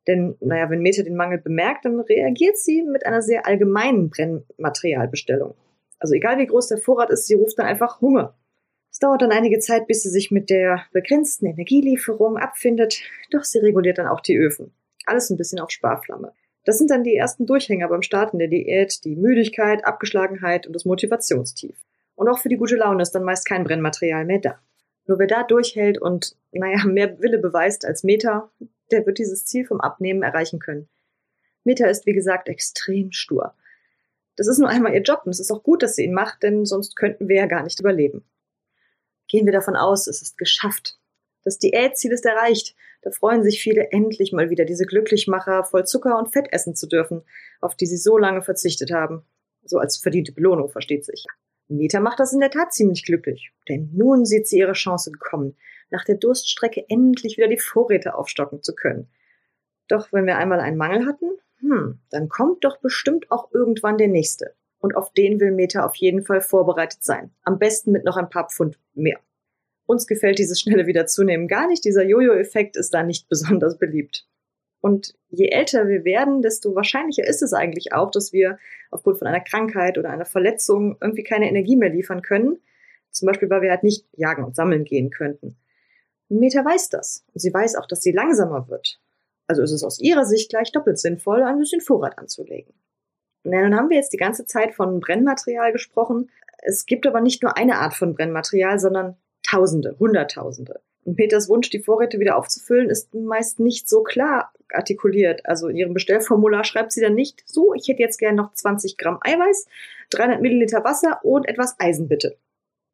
Denn, 0.08 0.36
naja, 0.40 0.70
wenn 0.70 0.82
Meta 0.82 1.04
den 1.04 1.16
Mangel 1.16 1.38
bemerkt, 1.38 1.86
dann 1.86 2.00
reagiert 2.00 2.58
sie 2.58 2.84
mit 2.84 3.06
einer 3.06 3.22
sehr 3.22 3.46
allgemeinen 3.46 4.10
Brennmaterialbestellung. 4.10 5.56
Also 6.00 6.14
egal 6.14 6.38
wie 6.38 6.48
groß 6.48 6.68
der 6.68 6.78
Vorrat 6.78 7.10
ist, 7.10 7.28
sie 7.28 7.34
ruft 7.34 7.60
dann 7.60 7.66
einfach 7.66 8.02
Hunger. 8.02 8.36
Es 8.92 9.00
dauert 9.00 9.22
dann 9.22 9.32
einige 9.32 9.60
Zeit, 9.60 9.88
bis 9.88 10.04
sie 10.04 10.10
sich 10.10 10.32
mit 10.32 10.50
der 10.50 10.84
begrenzten 10.92 11.46
Energielieferung 11.46 12.38
abfindet, 12.38 13.02
doch 13.32 13.44
sie 13.44 13.60
reguliert 13.60 13.98
dann 13.98 14.08
auch 14.08 14.22
die 14.22 14.38
Öfen. 14.38 14.74
Alles 15.06 15.30
ein 15.30 15.38
bisschen 15.38 15.60
auf 15.60 15.72
Sparflamme. 15.72 16.34
Das 16.68 16.78
sind 16.78 16.92
dann 16.92 17.06
die 17.06 17.16
ersten 17.16 17.46
Durchhänger 17.46 17.88
beim 17.88 18.02
Starten 18.02 18.40
der 18.40 18.50
Diät, 18.50 19.06
die 19.06 19.16
Müdigkeit, 19.16 19.86
Abgeschlagenheit 19.86 20.68
und 20.68 20.74
das 20.74 20.84
Motivationstief. 20.84 21.78
Und 22.16 22.28
auch 22.28 22.40
für 22.40 22.50
die 22.50 22.58
gute 22.58 22.76
Laune 22.76 23.02
ist 23.02 23.12
dann 23.12 23.24
meist 23.24 23.46
kein 23.46 23.64
Brennmaterial 23.64 24.26
mehr 24.26 24.40
da. 24.40 24.60
Nur 25.06 25.18
wer 25.18 25.28
da 25.28 25.44
durchhält 25.44 25.98
und, 25.98 26.36
naja, 26.52 26.84
mehr 26.86 27.22
Wille 27.22 27.38
beweist 27.38 27.86
als 27.86 28.04
Meta, 28.04 28.52
der 28.92 29.06
wird 29.06 29.18
dieses 29.18 29.46
Ziel 29.46 29.66
vom 29.66 29.80
Abnehmen 29.80 30.24
erreichen 30.24 30.60
können. 30.60 30.90
Meta 31.64 31.88
ist, 31.88 32.06
wie 32.06 32.12
gesagt, 32.12 32.50
extrem 32.50 33.14
stur. 33.14 33.54
Das 34.36 34.48
ist 34.48 34.58
nur 34.58 34.68
einmal 34.68 34.94
ihr 34.94 35.04
Job 35.04 35.22
und 35.24 35.32
es 35.32 35.40
ist 35.40 35.52
auch 35.52 35.64
gut, 35.64 35.82
dass 35.82 35.96
sie 35.96 36.04
ihn 36.04 36.14
macht, 36.14 36.44
denn 36.44 36.66
sonst 36.66 36.98
könnten 36.98 37.30
wir 37.30 37.38
ja 37.38 37.46
gar 37.46 37.64
nicht 37.64 37.80
überleben. 37.80 38.26
Gehen 39.30 39.46
wir 39.46 39.54
davon 39.54 39.78
aus, 39.78 40.08
es 40.08 40.22
ist 40.22 40.38
geschafft. 40.38 41.00
Das 41.48 41.60
Diätziel 41.60 42.12
ist 42.12 42.26
erreicht. 42.26 42.76
Da 43.04 43.10
freuen 43.10 43.42
sich 43.42 43.62
viele 43.62 43.94
endlich 43.94 44.34
mal 44.34 44.50
wieder, 44.50 44.66
diese 44.66 44.86
Glücklichmacher 44.86 45.64
voll 45.64 45.86
Zucker 45.86 46.20
und 46.20 46.34
Fett 46.34 46.50
essen 46.52 46.76
zu 46.76 46.88
dürfen, 46.88 47.24
auf 47.62 47.74
die 47.78 47.86
sie 47.86 47.96
so 47.96 48.18
lange 48.18 48.42
verzichtet 48.42 48.92
haben. 48.92 49.24
So 49.64 49.78
als 49.78 49.96
verdiente 49.96 50.34
Belohnung, 50.34 50.68
versteht 50.68 51.06
sich. 51.06 51.26
Meta 51.70 52.02
macht 52.02 52.20
das 52.20 52.34
in 52.34 52.42
der 52.42 52.52
Tat 52.52 52.74
ziemlich 52.74 53.06
glücklich, 53.06 53.54
denn 53.70 53.90
nun 53.94 54.26
sieht 54.26 54.46
sie 54.46 54.58
ihre 54.58 54.74
Chance 54.74 55.10
gekommen, 55.10 55.56
nach 55.90 56.04
der 56.04 56.16
Durststrecke 56.16 56.84
endlich 56.90 57.38
wieder 57.38 57.48
die 57.48 57.58
Vorräte 57.58 58.16
aufstocken 58.16 58.62
zu 58.62 58.76
können. 58.76 59.08
Doch 59.88 60.12
wenn 60.12 60.26
wir 60.26 60.38
einmal 60.38 60.60
einen 60.60 60.76
Mangel 60.76 61.06
hatten, 61.06 61.30
hm, 61.62 62.02
dann 62.10 62.28
kommt 62.28 62.66
doch 62.66 62.76
bestimmt 62.82 63.32
auch 63.32 63.54
irgendwann 63.54 63.98
der 63.98 64.10
nächste 64.10 64.54
und 64.80 64.98
auf 64.98 65.14
den 65.14 65.40
will 65.40 65.52
Meta 65.52 65.86
auf 65.86 65.96
jeden 65.96 66.26
Fall 66.26 66.42
vorbereitet 66.42 67.06
sein. 67.06 67.32
Am 67.44 67.58
besten 67.58 67.94
mit 67.94 68.04
noch 68.04 68.18
ein 68.18 68.30
paar 68.30 68.50
Pfund 68.50 68.78
mehr. 68.94 69.22
Uns 69.88 70.06
gefällt 70.06 70.38
dieses 70.38 70.60
schnelle 70.60 70.86
Wiederzunehmen 70.86 71.48
gar 71.48 71.68
nicht. 71.68 71.84
Dieser 71.84 72.04
Jojo-Effekt 72.04 72.78
ist 72.78 72.94
da 72.94 73.04
nicht 73.04 73.28
besonders 73.30 73.80
beliebt. 73.80 74.28
Und 74.80 75.16
je 75.30 75.48
älter 75.48 75.88
wir 75.88 76.06
werden, 76.06 76.42
desto 76.42 76.76
wahrscheinlicher 76.76 77.26
ist 77.26 77.42
es 77.42 77.54
eigentlich 77.54 77.94
auch, 77.94 78.12
dass 78.12 78.32
wir 78.32 78.60
aufgrund 78.92 79.18
von 79.18 79.28
einer 79.28 79.40
Krankheit 79.40 79.98
oder 79.98 80.12
einer 80.12 80.26
Verletzung 80.26 80.98
irgendwie 81.02 81.24
keine 81.24 81.50
Energie 81.50 81.76
mehr 81.76 81.90
liefern 81.90 82.22
können. 82.22 82.60
Zum 83.12 83.26
Beispiel, 83.26 83.50
weil 83.50 83.62
wir 83.64 83.72
halt 83.72 83.84
nicht 83.84 84.06
jagen 84.14 84.44
und 84.44 84.56
sammeln 84.56 84.84
gehen 84.84 85.10
könnten. 85.10 85.58
Meta 86.30 86.64
weiß 86.64 86.90
das. 86.90 87.26
Und 87.34 87.40
sie 87.40 87.54
weiß 87.54 87.76
auch, 87.76 87.88
dass 87.88 88.02
sie 88.02 88.12
langsamer 88.12 88.68
wird. 88.68 89.00
Also 89.48 89.64
ist 89.64 89.72
es 89.72 89.84
aus 89.84 90.00
ihrer 90.00 90.26
Sicht 90.26 90.50
gleich 90.50 90.72
doppelt 90.72 91.00
sinnvoll, 91.00 91.42
ein 91.42 91.60
bisschen 91.60 91.82
Vorrat 91.82 92.18
anzulegen. 92.18 92.74
Na, 93.44 93.62
nun 93.62 93.76
haben 93.76 93.90
wir 93.90 93.96
jetzt 93.96 94.12
die 94.12 94.18
ganze 94.18 94.46
Zeit 94.46 94.76
von 94.76 95.00
Brennmaterial 95.00 95.72
gesprochen. 95.72 96.30
Es 96.60 96.86
gibt 96.86 97.08
aber 97.08 97.22
nicht 97.22 97.42
nur 97.42 97.56
eine 97.58 97.78
Art 97.78 97.94
von 97.94 98.14
Brennmaterial, 98.14 98.78
sondern 98.80 99.16
Tausende, 99.50 99.96
Hunderttausende. 100.00 100.82
Und 101.06 101.16
Peters 101.16 101.48
Wunsch, 101.48 101.70
die 101.70 101.80
Vorräte 101.80 102.20
wieder 102.20 102.36
aufzufüllen, 102.38 102.90
ist 102.90 103.14
meist 103.14 103.60
nicht 103.60 103.88
so 103.88 104.04
klar 104.04 104.52
artikuliert. 104.74 105.46
Also 105.46 105.70
in 105.70 105.78
ihrem 105.78 105.94
Bestellformular 105.94 106.66
schreibt 106.66 106.92
sie 106.92 107.00
dann 107.00 107.14
nicht, 107.14 107.44
so, 107.46 107.74
ich 107.74 107.88
hätte 107.88 108.02
jetzt 108.02 108.18
gern 108.18 108.36
noch 108.36 108.54
20 108.54 108.98
Gramm 108.98 109.20
Eiweiß, 109.22 109.68
300 110.10 110.42
Milliliter 110.42 110.84
Wasser 110.84 111.24
und 111.24 111.48
etwas 111.48 111.76
Eisen 111.80 112.10
bitte. 112.10 112.38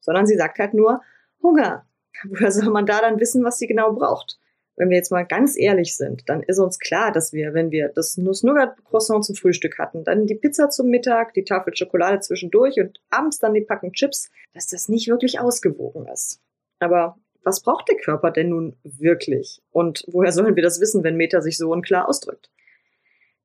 Sondern 0.01 0.27
sie 0.27 0.37
sagt 0.37 0.59
halt 0.59 0.75
nur, 0.75 1.01
Hunger. 1.41 1.87
Woher 2.25 2.51
soll 2.51 2.69
man 2.69 2.85
da 2.85 3.01
dann 3.01 3.19
wissen, 3.19 3.43
was 3.43 3.57
sie 3.57 3.67
genau 3.67 3.91
braucht? 3.93 4.37
wenn 4.75 4.89
wir 4.89 4.97
jetzt 4.97 5.11
mal 5.11 5.23
ganz 5.23 5.57
ehrlich 5.57 5.95
sind, 5.95 6.27
dann 6.27 6.41
ist 6.41 6.59
uns 6.59 6.79
klar, 6.79 7.11
dass 7.11 7.33
wir, 7.33 7.53
wenn 7.53 7.71
wir 7.71 7.89
das 7.89 8.17
Nuss-Nougat-Croissant 8.17 9.23
zum 9.23 9.35
Frühstück 9.35 9.77
hatten, 9.77 10.03
dann 10.03 10.25
die 10.25 10.35
Pizza 10.35 10.69
zum 10.69 10.87
Mittag, 10.89 11.33
die 11.33 11.43
Tafel 11.43 11.75
Schokolade 11.75 12.19
zwischendurch 12.21 12.79
und 12.79 12.99
abends 13.09 13.39
dann 13.39 13.53
die 13.53 13.61
Packung 13.61 13.91
Chips, 13.93 14.31
dass 14.53 14.67
das 14.67 14.89
nicht 14.89 15.07
wirklich 15.07 15.39
ausgewogen 15.39 16.07
ist. 16.07 16.41
Aber 16.83 17.17
was 17.43 17.61
braucht 17.61 17.89
der 17.89 17.97
Körper 17.97 18.31
denn 18.31 18.49
nun 18.49 18.77
wirklich? 18.83 19.61
Und 19.71 20.05
woher 20.07 20.31
sollen 20.31 20.55
wir 20.55 20.63
das 20.63 20.79
wissen, 20.79 21.03
wenn 21.03 21.17
Meta 21.17 21.41
sich 21.41 21.57
so 21.57 21.71
unklar 21.71 22.07
ausdrückt? 22.07 22.49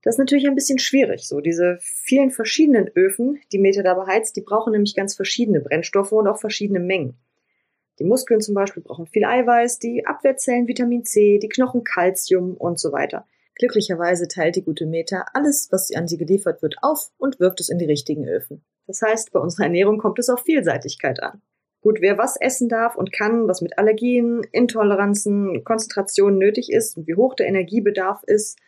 Das 0.02 0.14
ist 0.14 0.18
natürlich 0.18 0.46
ein 0.46 0.54
bisschen 0.54 0.78
schwierig. 0.78 1.26
So 1.26 1.40
diese 1.40 1.78
vielen 1.80 2.30
verschiedenen 2.30 2.88
Öfen, 2.94 3.40
die 3.52 3.58
Meta 3.58 3.82
da 3.82 3.94
beheizt, 3.94 4.36
die 4.36 4.42
brauchen 4.42 4.72
nämlich 4.72 4.94
ganz 4.94 5.14
verschiedene 5.14 5.60
Brennstoffe 5.60 6.12
und 6.12 6.28
auch 6.28 6.38
verschiedene 6.38 6.80
Mengen. 6.80 7.18
Die 7.98 8.04
Muskeln 8.04 8.40
zum 8.40 8.54
Beispiel 8.54 8.82
brauchen 8.82 9.06
viel 9.06 9.24
Eiweiß, 9.24 9.80
die 9.80 10.06
Abwehrzellen 10.06 10.68
Vitamin 10.68 11.04
C, 11.04 11.38
die 11.38 11.48
Knochen 11.48 11.82
Calcium 11.82 12.54
und 12.56 12.78
so 12.78 12.92
weiter. 12.92 13.26
Glücklicherweise 13.56 14.28
teilt 14.28 14.54
die 14.54 14.62
gute 14.62 14.86
Meta 14.86 15.26
alles, 15.34 15.68
was 15.72 15.92
an 15.92 16.06
sie 16.06 16.16
geliefert 16.16 16.62
wird, 16.62 16.76
auf 16.80 17.10
und 17.18 17.40
wirft 17.40 17.58
es 17.58 17.68
in 17.68 17.78
die 17.78 17.86
richtigen 17.86 18.28
Öfen. 18.28 18.64
Das 18.86 19.02
heißt, 19.02 19.32
bei 19.32 19.40
unserer 19.40 19.64
Ernährung 19.64 19.98
kommt 19.98 20.20
es 20.20 20.28
auf 20.28 20.44
Vielseitigkeit 20.44 21.20
an. 21.20 21.42
Gut, 21.80 22.00
wer 22.00 22.18
was 22.18 22.36
essen 22.40 22.68
darf 22.68 22.96
und 22.96 23.12
kann, 23.12 23.46
was 23.46 23.60
mit 23.60 23.78
Allergien, 23.78 24.42
Intoleranzen, 24.52 25.62
Konzentrationen 25.64 26.38
nötig 26.38 26.72
ist 26.72 26.96
und 26.96 27.06
wie 27.06 27.14
hoch 27.14 27.34
der 27.34 27.46
Energiebedarf 27.46 28.22
ist, 28.24 28.58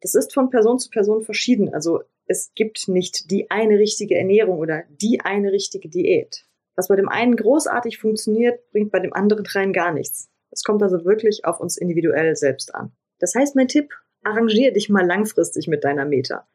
das 0.00 0.14
ist 0.14 0.32
von 0.32 0.50
Person 0.50 0.78
zu 0.78 0.90
Person 0.90 1.22
verschieden. 1.22 1.72
Also 1.72 2.02
es 2.26 2.52
gibt 2.54 2.88
nicht 2.88 3.30
die 3.30 3.50
eine 3.50 3.78
richtige 3.78 4.16
Ernährung 4.16 4.58
oder 4.58 4.84
die 4.88 5.20
eine 5.22 5.52
richtige 5.52 5.88
Diät. 5.88 6.46
Was 6.74 6.88
bei 6.88 6.96
dem 6.96 7.08
einen 7.08 7.36
großartig 7.36 7.98
funktioniert, 7.98 8.70
bringt 8.72 8.90
bei 8.90 9.00
dem 9.00 9.12
anderen 9.12 9.46
rein 9.46 9.72
gar 9.72 9.92
nichts. 9.92 10.30
Es 10.50 10.64
kommt 10.64 10.82
also 10.82 11.04
wirklich 11.04 11.44
auf 11.44 11.60
uns 11.60 11.76
individuell 11.76 12.34
selbst 12.36 12.74
an. 12.74 12.92
Das 13.18 13.34
heißt, 13.34 13.56
mein 13.56 13.68
Tipp, 13.68 13.92
arrangier 14.22 14.72
dich 14.72 14.88
mal 14.88 15.06
langfristig 15.06 15.68
mit 15.68 15.84
deiner 15.84 16.04
Meta. 16.04 16.46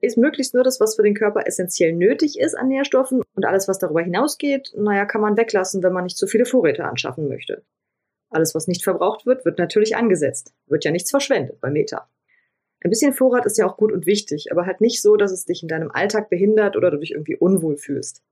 Ist 0.00 0.16
möglichst 0.16 0.54
nur 0.54 0.64
das, 0.64 0.80
was 0.80 0.96
für 0.96 1.02
den 1.02 1.14
Körper 1.14 1.46
essentiell 1.46 1.92
nötig 1.92 2.38
ist 2.38 2.54
an 2.54 2.68
Nährstoffen 2.68 3.22
und 3.34 3.44
alles, 3.44 3.68
was 3.68 3.78
darüber 3.78 4.00
hinausgeht, 4.00 4.72
naja, 4.76 5.04
kann 5.04 5.20
man 5.20 5.36
weglassen, 5.36 5.82
wenn 5.82 5.92
man 5.92 6.04
nicht 6.04 6.16
zu 6.16 6.26
viele 6.26 6.46
Vorräte 6.46 6.84
anschaffen 6.84 7.28
möchte. 7.28 7.62
Alles, 8.30 8.54
was 8.54 8.68
nicht 8.68 8.84
verbraucht 8.84 9.26
wird, 9.26 9.44
wird 9.44 9.58
natürlich 9.58 9.96
angesetzt. 9.96 10.54
Wird 10.66 10.84
ja 10.84 10.90
nichts 10.90 11.10
verschwendet 11.10 11.60
bei 11.60 11.70
Meta. 11.70 12.08
Ein 12.82 12.90
bisschen 12.90 13.12
Vorrat 13.12 13.44
ist 13.44 13.58
ja 13.58 13.66
auch 13.66 13.76
gut 13.76 13.92
und 13.92 14.06
wichtig, 14.06 14.52
aber 14.52 14.64
halt 14.64 14.80
nicht 14.80 15.02
so, 15.02 15.16
dass 15.16 15.32
es 15.32 15.44
dich 15.44 15.62
in 15.62 15.68
deinem 15.68 15.90
Alltag 15.90 16.30
behindert 16.30 16.76
oder 16.76 16.90
du 16.90 16.98
dich 16.98 17.12
irgendwie 17.12 17.36
unwohl 17.36 17.76
fühlst 17.76 18.22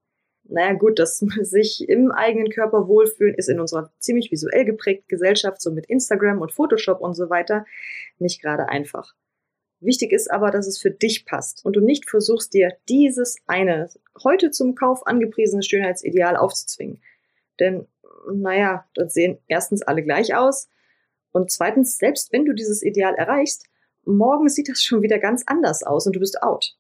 naja 0.49 0.73
gut, 0.73 0.99
dass 0.99 1.19
sich 1.43 1.89
im 1.89 2.11
eigenen 2.11 2.51
Körper 2.51 2.89
wohlfühlen 2.89 3.35
ist 3.35 3.49
in 3.49 3.61
unserer 3.61 3.93
ziemlich 3.99 4.31
visuell 4.31 4.65
geprägten 4.65 5.09
Gesellschaft, 5.09 5.61
so 5.61 5.71
mit 5.71 5.87
Instagram 5.87 6.41
und 6.41 6.53
Photoshop 6.53 7.01
und 7.01 7.15
so 7.15 7.31
weiter, 7.31 7.65
nicht 8.19 8.43
gerade 8.43 8.69
einfach. 8.69 9.15
Wichtig 9.81 10.13
ist 10.13 10.31
aber, 10.31 10.51
dass 10.51 10.67
es 10.67 10.79
für 10.79 10.91
dich 10.91 11.25
passt 11.25 11.65
und 11.65 11.77
du 11.77 11.81
nicht 11.81 12.11
versuchst, 12.11 12.53
dir 12.53 12.77
dieses 12.89 13.37
eine 13.47 13.89
heute 14.25 14.51
zum 14.51 14.75
Kauf 14.75 15.07
angepriesene 15.07 15.63
Schönheitsideal 15.63 16.37
aufzuzwingen. 16.37 17.01
Denn, 17.61 17.87
naja, 18.33 18.87
dann 18.95 19.09
sehen 19.09 19.39
erstens 19.47 19.83
alle 19.83 20.03
gleich 20.03 20.35
aus 20.35 20.69
und 21.33 21.51
zweitens, 21.51 21.99
selbst 21.99 22.33
wenn 22.33 22.45
du 22.45 22.53
dieses 22.53 22.83
Ideal 22.83 23.15
erreichst, 23.15 23.67
morgen 24.05 24.49
sieht 24.49 24.69
das 24.69 24.83
schon 24.83 25.03
wieder 25.03 25.19
ganz 25.19 25.45
anders 25.47 25.83
aus 25.83 26.07
und 26.07 26.17
du 26.17 26.21
bist 26.21 26.43
out. 26.43 26.77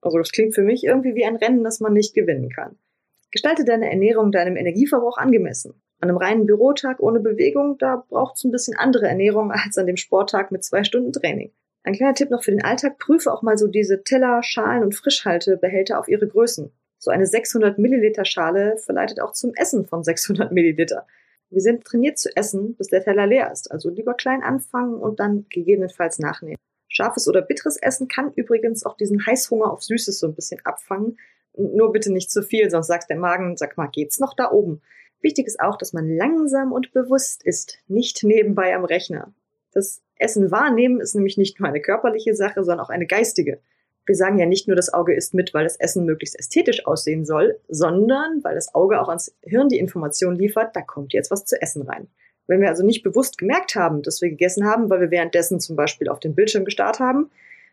Also 0.00 0.18
das 0.18 0.30
klingt 0.30 0.54
für 0.54 0.62
mich 0.62 0.84
irgendwie 0.84 1.14
wie 1.14 1.24
ein 1.24 1.36
Rennen, 1.36 1.64
das 1.64 1.80
man 1.80 1.92
nicht 1.92 2.14
gewinnen 2.14 2.50
kann. 2.50 2.78
Gestalte 3.32 3.64
deine 3.64 3.90
Ernährung 3.90 4.30
deinem 4.30 4.56
Energieverbrauch 4.56 5.18
angemessen. 5.18 5.82
An 5.98 6.10
einem 6.10 6.18
reinen 6.18 6.46
Bürotag 6.46 7.00
ohne 7.00 7.20
Bewegung, 7.20 7.78
da 7.78 8.04
braucht 8.08 8.36
es 8.36 8.44
ein 8.44 8.52
bisschen 8.52 8.76
andere 8.76 9.08
Ernährung 9.08 9.50
als 9.50 9.78
an 9.78 9.86
dem 9.86 9.96
Sporttag 9.96 10.52
mit 10.52 10.62
zwei 10.62 10.84
Stunden 10.84 11.12
Training. 11.12 11.52
Ein 11.86 11.94
kleiner 11.94 12.14
Tipp 12.14 12.30
noch 12.30 12.42
für 12.42 12.50
den 12.50 12.64
Alltag, 12.64 12.98
prüfe 12.98 13.32
auch 13.32 13.42
mal 13.42 13.56
so 13.56 13.68
diese 13.68 14.02
Teller, 14.02 14.42
Schalen 14.42 14.82
und 14.82 14.96
Frischhaltebehälter 14.96 16.00
auf 16.00 16.08
ihre 16.08 16.26
Größen. 16.26 16.72
So 16.98 17.12
eine 17.12 17.26
600 17.26 17.78
Milliliter 17.78 18.24
Schale 18.24 18.76
verleitet 18.78 19.20
auch 19.20 19.30
zum 19.30 19.54
Essen 19.54 19.86
von 19.86 20.02
600 20.02 20.50
Milliliter. 20.50 21.06
Wir 21.48 21.60
sind 21.60 21.84
trainiert 21.84 22.18
zu 22.18 22.34
essen, 22.34 22.74
bis 22.74 22.88
der 22.88 23.04
Teller 23.04 23.28
leer 23.28 23.52
ist. 23.52 23.70
Also 23.70 23.88
lieber 23.88 24.14
klein 24.14 24.42
anfangen 24.42 24.96
und 24.96 25.20
dann 25.20 25.46
gegebenenfalls 25.48 26.18
nachnehmen. 26.18 26.58
Scharfes 26.88 27.28
oder 27.28 27.40
bitteres 27.40 27.76
Essen 27.76 28.08
kann 28.08 28.32
übrigens 28.34 28.84
auch 28.84 28.96
diesen 28.96 29.24
Heißhunger 29.24 29.70
auf 29.70 29.84
Süßes 29.84 30.18
so 30.18 30.26
ein 30.26 30.34
bisschen 30.34 30.60
abfangen, 30.64 31.18
nur 31.56 31.92
bitte 31.92 32.12
nicht 32.12 32.32
zu 32.32 32.42
viel, 32.42 32.68
sonst 32.68 32.88
sagt 32.88 33.10
der 33.10 33.16
Magen, 33.16 33.56
sag 33.56 33.76
mal, 33.76 33.86
geht's 33.86 34.18
noch 34.18 34.34
da 34.34 34.50
oben? 34.50 34.82
Wichtig 35.20 35.46
ist 35.46 35.60
auch, 35.60 35.78
dass 35.78 35.92
man 35.92 36.08
langsam 36.08 36.72
und 36.72 36.92
bewusst 36.92 37.44
ist, 37.44 37.78
nicht 37.86 38.24
nebenbei 38.24 38.74
am 38.74 38.84
Rechner. 38.84 39.32
Das 39.72 40.02
Essen 40.18 40.50
wahrnehmen 40.50 41.00
ist 41.00 41.14
nämlich 41.14 41.36
nicht 41.36 41.60
nur 41.60 41.68
eine 41.68 41.80
körperliche 41.80 42.34
Sache, 42.34 42.64
sondern 42.64 42.84
auch 42.84 42.90
eine 42.90 43.06
geistige. 43.06 43.60
Wir 44.06 44.14
sagen 44.14 44.38
ja 44.38 44.46
nicht 44.46 44.68
nur, 44.68 44.76
das 44.76 44.94
Auge 44.94 45.14
isst 45.14 45.34
mit, 45.34 45.52
weil 45.52 45.64
das 45.64 45.76
Essen 45.76 46.04
möglichst 46.06 46.38
ästhetisch 46.38 46.86
aussehen 46.86 47.24
soll, 47.24 47.58
sondern 47.68 48.42
weil 48.44 48.54
das 48.54 48.74
Auge 48.74 49.00
auch 49.00 49.08
ans 49.08 49.34
Hirn 49.42 49.68
die 49.68 49.78
Information 49.78 50.36
liefert, 50.36 50.76
da 50.76 50.80
kommt 50.80 51.12
jetzt 51.12 51.30
was 51.30 51.44
zu 51.44 51.60
essen 51.60 51.82
rein. 51.82 52.06
Wenn 52.46 52.60
wir 52.60 52.68
also 52.68 52.84
nicht 52.84 53.02
bewusst 53.02 53.38
gemerkt 53.38 53.74
haben, 53.74 54.02
dass 54.02 54.22
wir 54.22 54.30
gegessen 54.30 54.64
haben, 54.64 54.88
weil 54.88 55.00
wir 55.00 55.10
währenddessen 55.10 55.58
zum 55.58 55.74
Beispiel 55.74 56.08
auf 56.08 56.20
den 56.20 56.36
Bildschirm 56.36 56.64
gestarrt 56.64 57.00
haben, 57.00 57.30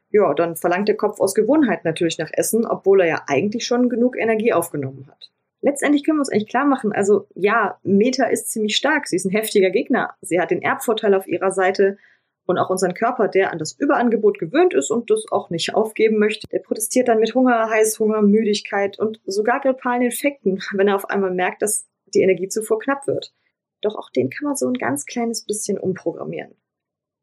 ja, 0.10 0.34
dann 0.34 0.56
verlangt 0.56 0.88
der 0.88 0.98
Kopf 0.98 1.20
aus 1.20 1.36
Gewohnheit 1.36 1.86
natürlich 1.86 2.18
nach 2.18 2.30
Essen, 2.34 2.66
obwohl 2.66 3.02
er 3.02 3.08
ja 3.08 3.24
eigentlich 3.28 3.66
schon 3.66 3.90
genug 3.90 4.18
Energie 4.18 4.54
aufgenommen 4.54 5.08
hat. 5.10 5.32
Letztendlich 5.62 6.04
können 6.04 6.18
wir 6.18 6.22
uns 6.22 6.32
eigentlich 6.32 6.50
klar 6.50 6.66
machen, 6.66 6.92
also 6.92 7.28
ja, 7.36 7.80
Meta 7.84 8.26
ist 8.26 8.50
ziemlich 8.50 8.76
stark, 8.76 9.08
sie 9.08 9.16
ist 9.16 9.26
ein 9.26 9.32
heftiger 9.32 9.70
Gegner, 9.70 10.14
sie 10.22 10.40
hat 10.40 10.52
den 10.52 10.62
Erbvorteil 10.62 11.14
auf 11.14 11.28
ihrer 11.28 11.52
Seite 11.52 11.98
und 12.46 12.58
auch 12.58 12.70
unseren 12.70 12.94
Körper, 12.94 13.28
der 13.28 13.52
an 13.52 13.60
das 13.60 13.74
Überangebot 13.74 14.40
gewöhnt 14.40 14.74
ist 14.74 14.92
und 14.92 15.10
das 15.10 15.26
auch 15.32 15.50
nicht 15.50 15.74
aufgeben 15.74 16.20
möchte, 16.20 16.48
der 16.48 16.60
protestiert 16.60 17.08
dann 17.08 17.20
mit 17.20 17.34
Hunger, 17.36 17.70
Heißhunger, 17.70 18.22
Müdigkeit 18.22 19.00
und 19.00 19.22
sogar 19.26 19.62
grippalen 19.62 20.02
Infekten, 20.02 20.60
wenn 20.74 20.88
er 20.88 20.96
auf 20.96 21.10
einmal 21.10 21.32
merkt, 21.32 21.62
dass 21.62 21.88
die 22.14 22.22
Energiezufuhr 22.22 22.80
knapp 22.80 23.08
wird. 23.08 23.34
Doch 23.82 23.96
auch 23.96 24.10
den 24.10 24.30
kann 24.30 24.46
man 24.46 24.56
so 24.56 24.68
ein 24.68 24.74
ganz 24.74 25.06
kleines 25.06 25.46
bisschen 25.46 25.78
umprogrammieren. 25.78 26.56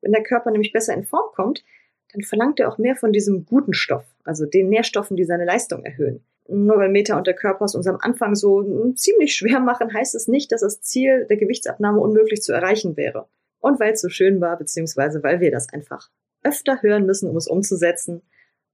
Wenn 0.02 0.12
der 0.12 0.22
Körper 0.22 0.50
nämlich 0.50 0.72
besser 0.72 0.94
in 0.94 1.04
Form 1.04 1.30
kommt, 1.34 1.64
dann 2.12 2.22
verlangt 2.22 2.58
er 2.58 2.68
auch 2.68 2.78
mehr 2.78 2.96
von 2.96 3.12
diesem 3.12 3.44
guten 3.44 3.72
Stoff, 3.72 4.04
also 4.24 4.46
den 4.46 4.68
Nährstoffen, 4.68 5.16
die 5.16 5.24
seine 5.24 5.44
Leistung 5.44 5.84
erhöhen. 5.84 6.24
Nur 6.48 6.78
weil 6.78 6.88
Meta 6.88 7.16
und 7.16 7.26
der 7.26 7.34
Körper 7.34 7.66
es 7.66 7.76
uns 7.76 7.86
am 7.86 7.98
Anfang 8.00 8.34
so 8.34 8.92
ziemlich 8.94 9.36
schwer 9.36 9.60
machen, 9.60 9.92
heißt 9.92 10.14
es 10.16 10.26
nicht, 10.26 10.50
dass 10.50 10.62
das 10.62 10.80
Ziel 10.80 11.26
der 11.26 11.36
Gewichtsabnahme 11.36 12.00
unmöglich 12.00 12.42
zu 12.42 12.52
erreichen 12.52 12.96
wäre. 12.96 13.28
Und 13.60 13.78
weil 13.78 13.92
es 13.92 14.00
so 14.00 14.08
schön 14.08 14.40
war, 14.40 14.56
beziehungsweise 14.56 15.22
weil 15.22 15.40
wir 15.40 15.50
das 15.50 15.72
einfach 15.72 16.10
öfter 16.42 16.82
hören 16.82 17.06
müssen, 17.06 17.28
um 17.28 17.36
es 17.36 17.46
umzusetzen, 17.46 18.22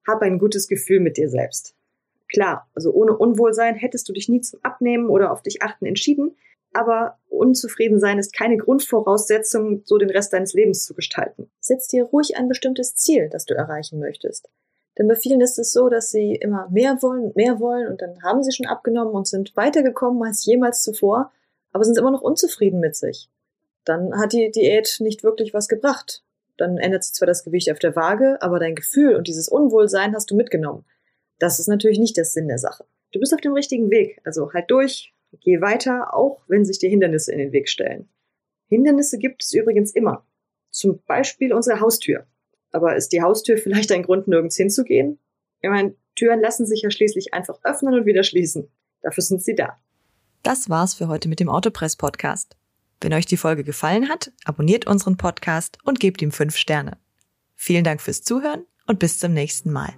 hab 0.07 0.23
ein 0.23 0.39
gutes 0.39 0.69
Gefühl 0.69 1.01
mit 1.01 1.17
dir 1.17 1.29
selbst. 1.29 1.75
Klar, 2.33 2.69
also 2.75 2.93
ohne 2.93 3.17
Unwohlsein 3.17 3.75
hättest 3.75 4.09
du 4.09 4.13
dich 4.13 4.29
nie 4.29 4.41
zum 4.41 4.61
Abnehmen 4.63 5.09
oder 5.09 5.33
auf 5.33 5.43
dich 5.43 5.63
achten 5.63 5.87
entschieden, 5.87 6.37
aber 6.73 7.19
unzufrieden 7.29 7.99
sein 7.99 8.19
ist 8.19 8.35
keine 8.35 8.57
Grundvoraussetzung, 8.57 9.83
so 9.85 9.97
den 9.99 10.11
Rest 10.11 10.33
deines 10.33 10.53
Lebens 10.53 10.85
zu 10.85 10.95
gestalten. 10.95 11.51
Setz 11.61 11.89
dir 11.89 12.05
ruhig 12.05 12.37
ein 12.37 12.49
bestimmtes 12.49 12.95
Ziel, 12.95 13.29
das 13.31 13.47
du 13.47 13.55
erreichen 13.55 13.99
möchtest. 13.99 14.49
Denn 14.99 15.09
bei 15.09 15.15
vielen 15.15 15.41
ist 15.41 15.59
es 15.59 15.73
so, 15.73 15.89
dass 15.89 16.11
sie 16.11 16.35
immer 16.35 16.69
mehr 16.71 16.99
wollen 17.03 17.25
und 17.25 17.37
mehr 17.37 17.61
wollen 17.61 17.89
und 17.89 18.03
dann 18.03 18.23
haben 18.23 18.43
sie 18.43 18.53
schon 18.53 18.67
abgenommen 18.67 19.15
und 19.15 19.27
sind 19.27 19.57
weitergekommen 19.57 20.23
als 20.23 20.45
jemals 20.45 20.83
zuvor, 20.83 21.33
aber 21.73 21.85
sind 21.85 21.99
immer 21.99 22.11
noch 22.11 22.23
unzufrieden 22.23 22.81
mit 22.81 22.97
sich. 22.97 23.29
Dann 23.87 24.19
hat 24.19 24.35
die 24.35 24.51
Diät 24.51 24.99
nicht 25.01 25.25
wirklich 25.25 25.55
was 25.55 25.69
gebracht. 25.69 26.23
Dann 26.59 26.77
ändert 26.77 27.05
sich 27.05 27.15
zwar 27.15 27.27
das 27.27 27.45
Gewicht 27.45 27.71
auf 27.71 27.79
der 27.79 27.97
Waage, 27.97 28.37
aber 28.43 28.59
dein 28.59 28.75
Gefühl 28.75 29.17
und 29.17 29.29
dieses 29.29 29.49
Unwohlsein 29.49 30.15
hast 30.15 30.31
du 30.31 30.37
mitgenommen. 30.37 30.85
Das 31.39 31.59
ist 31.59 31.69
natürlich 31.69 31.99
nicht 31.99 32.19
der 32.19 32.25
Sinn 32.25 32.49
der 32.49 32.59
Sache. 32.59 32.85
Du 33.13 33.21
bist 33.21 33.33
auf 33.33 33.41
dem 33.41 33.53
richtigen 33.55 33.91
Weg, 33.91 34.21
also 34.25 34.53
halt 34.53 34.71
durch, 34.71 35.15
Geh 35.41 35.61
weiter, 35.61 36.15
auch 36.15 36.43
wenn 36.49 36.65
sich 36.65 36.79
dir 36.79 36.91
Hindernisse 36.91 37.33
in 37.33 37.39
den 37.39 37.53
Weg 37.53 37.69
stellen. 37.69 38.09
Hindernisse 38.69 39.19
gibt 39.19 39.43
es 39.43 39.53
übrigens 39.53 39.93
immer. 39.93 40.27
Zum 40.71 41.03
Beispiel 41.07 41.53
unsere 41.53 41.81
Haustür. 41.81 42.27
Aber 42.73 42.97
ist 42.97 43.13
die 43.13 43.23
Haustür 43.23 43.59
vielleicht 43.59 43.93
ein 43.93 44.03
Grund, 44.03 44.29
nirgends 44.29 44.57
hinzugehen? 44.57 45.19
Ich 45.61 45.71
meine, 45.71 45.95
Türen 46.15 46.41
lassen 46.41 46.67
sich 46.67 46.83
ja 46.83 46.91
schließlich 46.91 47.33
einfach 47.35 47.59
öffnen 47.65 47.95
und 47.95 48.07
wieder 48.07 48.23
schließen. 48.23 48.69
Dafür 49.03 49.23
sind 49.23 49.43
sie 49.43 49.55
da. 49.55 49.79
Das 50.43 50.69
war's 50.69 50.95
für 50.95 51.09
heute 51.09 51.29
mit 51.29 51.41
dem 51.41 51.49
Autopress 51.49 51.97
Podcast. 51.97 52.57
Wenn 53.01 53.13
euch 53.13 53.27
die 53.27 53.37
Folge 53.37 53.65
gefallen 53.65 54.09
hat, 54.09 54.33
abonniert 54.45 54.87
unseren 54.87 55.17
Podcast 55.17 55.79
und 55.85 56.01
gebt 56.01 56.23
ihm 56.23 56.33
fünf 56.33 56.57
Sterne. 56.57 56.99
Vielen 57.55 57.85
Dank 57.85 58.01
fürs 58.01 58.23
Zuhören 58.23 58.65
und 58.87 58.99
bis 58.99 59.19
zum 59.19 59.33
nächsten 59.33 59.73
Mal. 59.73 59.95